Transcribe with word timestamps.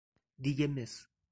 دیگ 0.39 0.63
مس 0.69 1.07